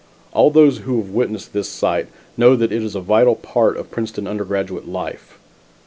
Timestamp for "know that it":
2.35-2.81